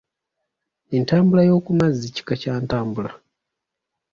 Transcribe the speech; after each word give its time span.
Entambula 0.95 1.41
yo 1.49 1.55
ku 1.65 1.71
mazzi 1.79 2.05
Kika 2.15 2.33
Kya 2.41 2.53
ntambula. 2.63 3.11